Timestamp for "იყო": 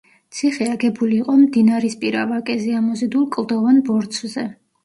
1.23-1.35